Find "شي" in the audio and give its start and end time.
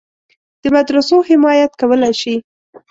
2.21-2.35